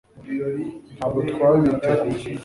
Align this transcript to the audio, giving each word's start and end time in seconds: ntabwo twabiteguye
ntabwo 0.95 1.19
twabiteguye 1.29 2.29